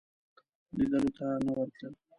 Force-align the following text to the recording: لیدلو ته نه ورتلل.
لیدلو 0.75 1.09
ته 1.17 1.25
نه 1.45 1.51
ورتلل. 1.55 1.93